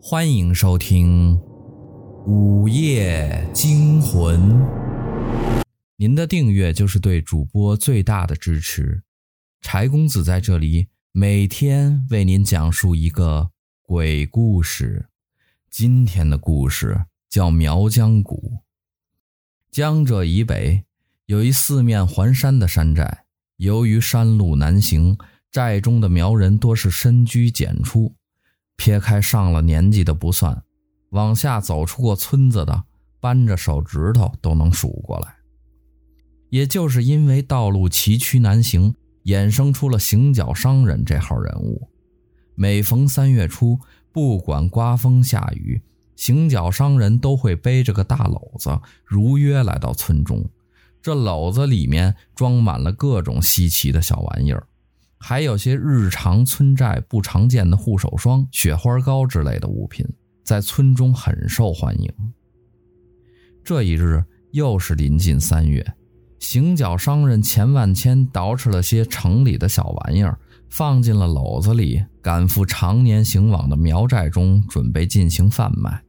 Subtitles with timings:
[0.00, 1.36] 欢迎收听
[2.24, 4.40] 《午夜惊魂》。
[5.96, 9.02] 您的订阅就是对主播最大的支持。
[9.60, 13.50] 柴公子在这里每天为您讲述一个
[13.82, 15.08] 鬼故事。
[15.68, 18.58] 今天的故事叫苗江谷。
[19.72, 20.84] 江浙以北
[21.26, 23.24] 有一四面环山的山寨，
[23.56, 25.18] 由于山路难行，
[25.50, 28.14] 寨中的苗人多是深居简出。
[28.78, 30.62] 撇开上了年纪的不算，
[31.10, 32.84] 往下走出过村子的，
[33.20, 35.34] 扳着手指头都能数过来。
[36.48, 41.90] 也就是因为道路崎岖难行，衍生出了行脚商人这号人物。
[42.54, 43.78] 每逢三月初，
[44.12, 45.82] 不管刮风下雨，
[46.14, 50.48] 行脚商人都会背着个大篓子，如约来到村中。
[51.02, 54.67] 这篓子里面装满了各种稀奇的小玩意儿。
[55.18, 60.06] 还有些日常村寨不常见的护手霜、雪花膏之类的物品，
[60.44, 62.12] 在村中很受欢迎。
[63.64, 65.84] 这一日又是临近三月，
[66.38, 70.38] 行脚商人钱万千捯饬了些城里的小玩意儿，
[70.70, 76.02] 放进了篓子里，赶赴常年行往的苗寨中，准备进行贩卖。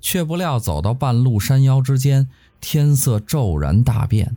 [0.00, 2.28] 却不料走到半路山腰之间，
[2.60, 4.36] 天色骤然大变，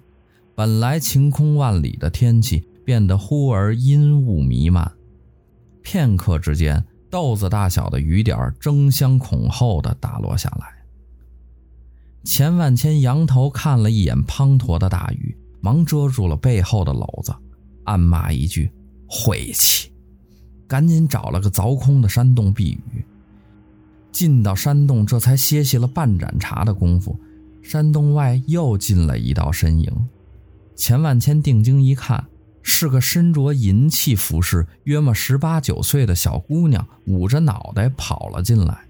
[0.55, 2.67] 本来晴空万里的天气。
[2.89, 4.91] 变得忽而阴雾弥漫，
[5.83, 10.73] 片刻之间，豆子大小的雨点争相恐后的打落下来。
[12.23, 17.31] 钱万千仰头看了一眼滂沱的大雨，忙遮住了背后的篓子，
[17.83, 18.71] 暗骂一句
[19.07, 19.91] ：“晦气！”
[20.67, 23.05] 赶紧找了个凿空的山洞避雨。
[24.11, 27.15] 进到山洞，这才歇息了半盏茶的功夫，
[27.61, 30.09] 山洞外又进了一道身影。
[30.75, 32.25] 钱万千定睛一看。
[32.69, 38.85] 是个身着银器服饰、约莫十八九岁的小姑娘，捂着脑袋跑了进来。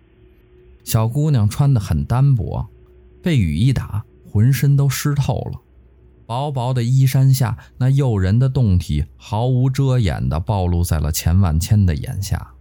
[0.83, 2.67] 小姑娘穿得很单薄，
[3.23, 5.61] 被雨一打，浑身都湿透了。
[6.27, 12.53] 薄薄的衣衫下，那诱人的胴体毫无遮掩地暴露在了钱万千的眼下。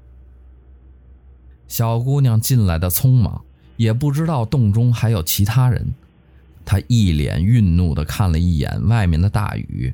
[1.67, 3.45] 小姑娘进来的匆忙，
[3.77, 5.93] 也不知道洞中还有其他人。
[6.65, 9.93] 她一脸愠怒地看了一眼外面的大雨。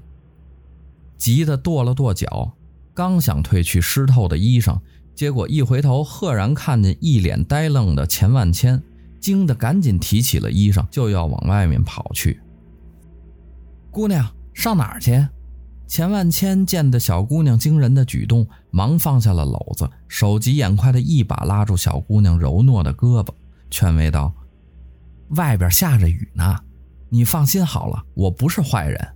[1.17, 2.53] 急得跺了跺脚，
[2.93, 4.79] 刚想褪去湿透的衣裳，
[5.15, 8.83] 结果一回头，赫然看见一脸呆愣的钱万千，
[9.21, 12.41] 惊得赶紧提起了衣裳，就要往外面跑去。
[13.91, 15.27] 姑娘，上哪儿去？
[15.87, 23.29] 钱万千见得小姑娘惊人的举动，忙放下了篓子，手疾眼快的一把拉住小姑娘柔糯的胳膊，
[23.71, 24.33] 劝慰道
[25.37, 26.59] ：“外边下着雨呢，
[27.09, 29.09] 你放心好了，我不是坏人。”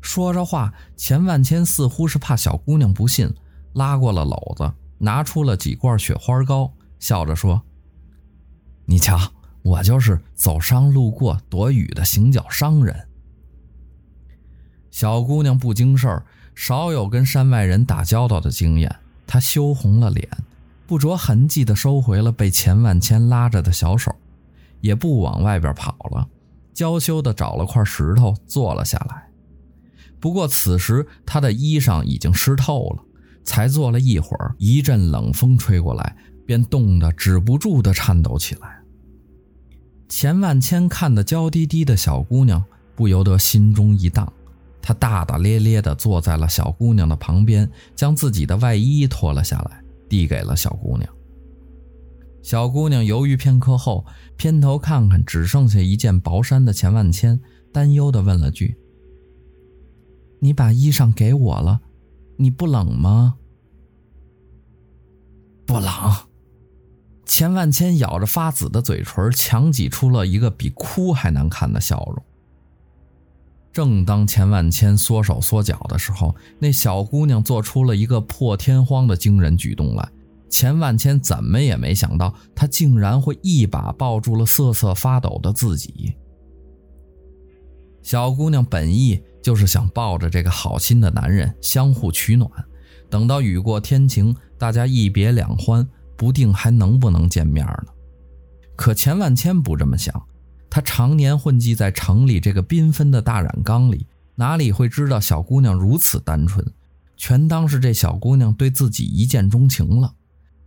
[0.00, 3.32] 说着话，钱万千似乎是怕小姑娘不信，
[3.74, 7.62] 拉过了篓子，拿出了几罐雪花膏，笑着说
[8.86, 9.18] ：“你瞧，
[9.62, 13.08] 我就是走商路过躲雨的行脚商人。”
[14.90, 20.28] 小姑娘不经事儿，少有跟山外人打交道的经验，她羞红了脸，
[20.86, 24.14] 不着痕迹地收回了被钱万千拉着的小手，
[24.80, 26.26] 也不往外边跑了，
[26.72, 29.27] 娇羞地找了块石头坐了下来。
[30.20, 33.02] 不过此时他的衣裳已经湿透了，
[33.44, 38.80] 才坐了一会儿，一阵冷风吹过来，便冻得止不住的颤抖起来。
[40.08, 42.64] 钱万千看得娇滴滴的小姑娘，
[42.96, 44.32] 不由得心中一荡，
[44.80, 51.08] 他大大咧咧地坐在了小姑娘的旁边，将自己的外衣脱了下来，递给了小姑娘。
[52.42, 57.38] 小姑娘犹豫片刻后，偏头看看只剩下一件薄衫的钱万千，
[57.70, 58.74] 担忧地问了句。
[60.40, 61.80] 你把衣裳给我了，
[62.36, 63.36] 你不冷吗？
[65.66, 65.92] 不冷。
[67.26, 72.24] 钱万千咬着发紫的嘴唇，强挤出了一个比哭还难看的笑容。
[73.70, 80.08] 正当钱万千缩手缩脚的时候，那小姑娘做出了一个破天荒的惊人举动来。
[80.48, 86.14] 钱万千怎么也没想到，她竟然会一把抱住了瑟瑟发抖的自己。
[88.02, 89.20] 小姑娘本意。
[89.42, 92.50] 就是想抱着这个好心的男人相互取暖，
[93.08, 97.86] 等到雨过天晴，大家一别两欢，不定还能不能见面呢。
[98.76, 100.22] 可钱万千不这么想，
[100.68, 106.64] 他常年混迹在城里这个缤纷的大染缸里，哪里会知道小姑娘如此单纯？
[107.16, 110.14] 全当是这小姑娘对自己一见钟情了，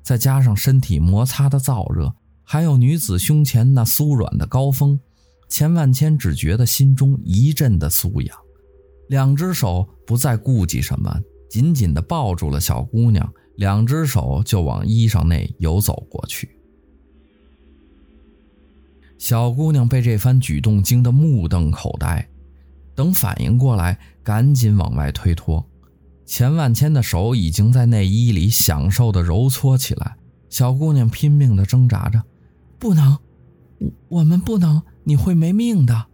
[0.04, 2.14] 再加上身体摩擦的燥热，
[2.44, 5.00] 还有女子胸前那酥软的高峰，
[5.48, 8.38] 钱万千只觉得心中一阵的酥痒。
[9.12, 11.20] 两只手不再顾忌什么，
[11.50, 16.50] 紧紧地抱住了小姑娘，两只手就往衣裳内游走过去。
[19.18, 22.26] 小姑娘被这番举动惊得目瞪口呆，
[22.96, 25.62] 等反应过来，赶紧往外推脱。
[26.26, 30.16] 钱万千的手已经在内衣里享受的揉搓起来，
[30.48, 32.24] 小姑娘拼命的挣扎着
[32.80, 33.18] ：“不能，
[34.08, 36.06] 我们不能，你会没命的。”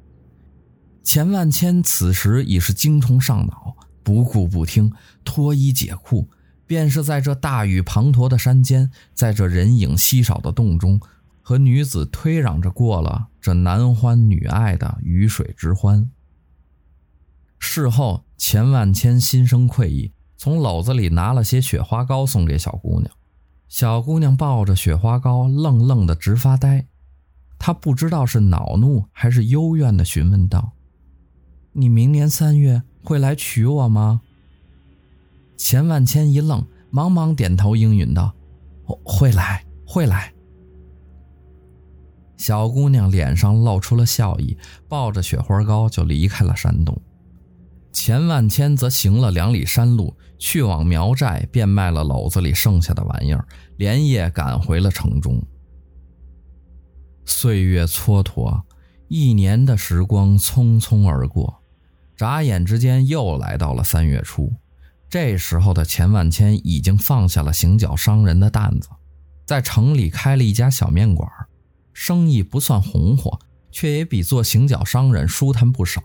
[1.08, 4.92] 钱万千此时已是精虫上脑，不顾不听，
[5.24, 6.28] 脱衣解裤，
[6.66, 11.00] 便是在这大雨滂沱的山间，在这人影稀少的洞中。
[11.42, 16.12] 和女子推嚷着过了这男欢女爱的鱼水之欢。
[17.58, 23.10] 事后，钱万千心生愧意，从篓子里拿了些雪花膏送给小姑娘。
[23.70, 26.86] 小姑娘抱着雪花膏，愣愣的直发呆。
[27.58, 30.74] 她不知道是恼怒还是幽怨的询问道
[31.80, 34.22] ：“你明年三月会来娶我吗？”
[35.58, 38.34] 钱万千一愣，忙忙点头应允道
[39.06, 40.34] ：“会来，会来。”
[42.36, 44.58] 小姑娘脸上露出了笑意，
[44.88, 47.00] 抱着雪花膏就离开了山洞。
[47.94, 53.48] 钱万千则行了两里山路，去往苗寨，变卖了篓子里剩下的玩意儿，
[53.78, 55.42] 连夜赶回了城中。
[57.26, 58.62] 岁月蹉跎，
[59.08, 61.57] 一年的时光匆匆而过，
[62.18, 64.52] 眨眼之间又来到了三月初。
[65.08, 68.90] 这时候的钱万千已经放下了行脚商人的担子，
[69.46, 71.30] 在城里开了一家小面馆。
[71.94, 73.40] 生意不算红火，
[73.72, 76.02] 却也比做行脚商人舒坦不少。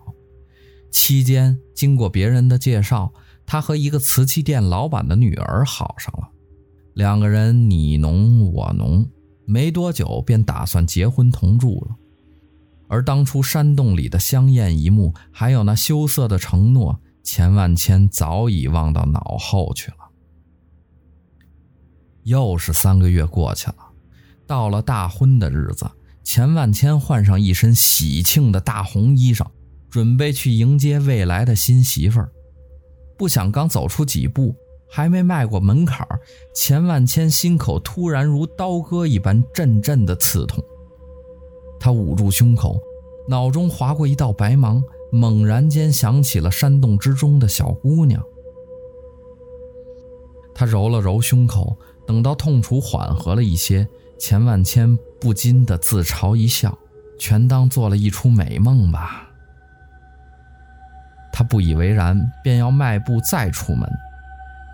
[0.91, 3.13] 期间，经过别人的介绍，
[3.45, 6.29] 他和一个瓷器店老板的女儿好上了。
[6.95, 9.09] 两个人你侬我侬，
[9.47, 11.97] 没多久便打算结婚同住了。
[12.93, 19.97] 而当初山洞里的香艳一幕，还有那羞涩的承诺，钱万千早已忘到脑后去了。
[22.25, 23.77] 又是三个月过去了。
[24.47, 25.91] 到了大婚的日子，
[26.23, 29.47] 钱万千换上一身喜庆的大红衣裳，
[29.89, 32.31] 准备去迎接未来的新媳妇儿。
[33.17, 34.55] 不想刚走出几步，
[34.91, 36.07] 还没迈过门槛
[36.55, 40.63] 钱万千心口突然如刀割一般阵阵的刺痛。
[41.83, 42.81] 他捂住胸口，
[43.27, 44.81] 脑中划过一道白芒，
[45.11, 48.23] 猛然间想起了山洞之中的小姑娘。
[50.55, 51.77] 他揉了揉胸口，
[52.07, 53.85] 等到痛楚缓和了一些。
[54.17, 56.79] 钱万千不禁的自嘲一笑，
[57.19, 59.29] 全当做了一出美梦吧。
[61.33, 63.91] 他不以为然，便要迈步再出门，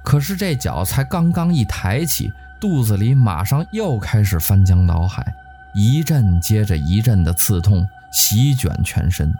[0.04, 5.24] 可是这脚才刚刚一抬起，肚子里马上又开始翻江倒海，
[5.74, 9.32] 一阵接着一阵的刺痛席卷全身，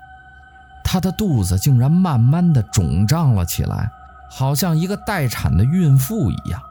[0.85, 3.91] 他的肚子竟然慢慢的肿胀了起来，
[4.31, 6.63] 好像一个待产的孕妇一样。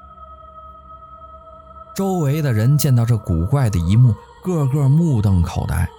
[1.96, 4.14] 周围的人见到这古怪的一幕，
[4.44, 5.90] 个个目瞪口呆。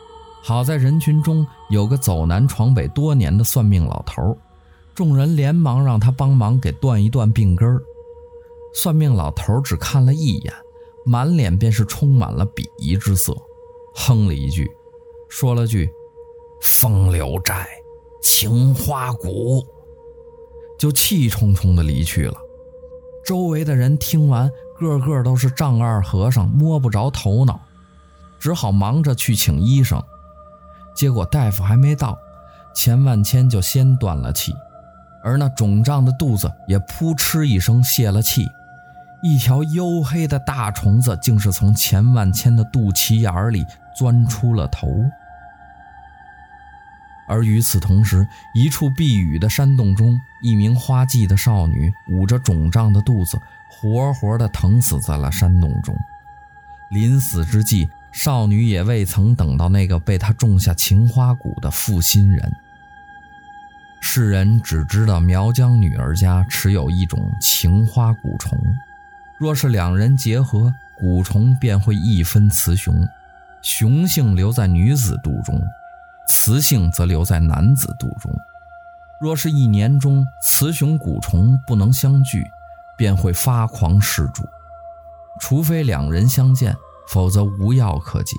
[0.44, 4.38] 好在人群中有个走南闯北多年的算命老头，
[4.94, 7.80] 众人连忙让他帮忙给断一断病根儿。
[8.74, 10.54] 算命老头只看了一眼，
[11.04, 13.36] 满脸便是充满了鄙夷之色，
[13.94, 14.70] 哼了一句，
[15.28, 15.90] 说了句
[16.62, 17.66] “风流债，
[18.22, 19.66] 情花骨”，
[20.78, 22.36] 就气冲冲的离去了。
[23.24, 24.50] 周围的人听完。
[24.80, 27.60] 个个都是丈二和尚摸不着头脑，
[28.38, 30.00] 只好忙着去请医生。
[30.94, 32.16] 结果大夫还没到，
[32.72, 34.54] 钱万千就先断了气，
[35.24, 38.46] 而那肿胀的肚子也扑哧一声泄了气，
[39.20, 43.64] 一条黝黑的大虫子竟是从钱万千的肚脐眼里
[43.98, 45.04] 钻出了头。
[47.26, 53.38] 而与此同时，一处避雨的山洞中，一名花季的少女捂着肿胀的肚子。
[53.70, 55.96] 活活的疼死在了山洞中，
[56.90, 62.56] 临死之际，少女也未曾等到那个被她种下情花蛊的负心人。
[64.00, 68.58] 世人只知道苗疆女儿家持有一种情花蛊虫，
[69.36, 73.06] 若是两人结合，蛊虫便会一分雌雄，
[73.62, 75.60] 雄性留在女子肚中，
[76.28, 78.32] 雌性则留在男子肚中。
[79.20, 82.44] 若是一年中雌雄蛊虫不能相聚，
[82.96, 84.44] 便会发狂噬主，
[85.40, 86.76] 除非两人相见，
[87.08, 88.36] 否则无药可解。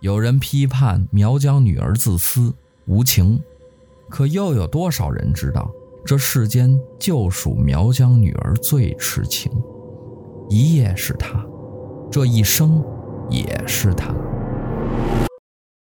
[0.00, 2.54] 有人批判苗疆女儿自私
[2.86, 3.42] 无情，
[4.08, 5.68] 可又有多少人知道，
[6.06, 9.50] 这世间就属苗疆女儿最痴情，
[10.48, 11.44] 一夜是她，
[12.12, 12.80] 这一生
[13.30, 14.14] 也是他。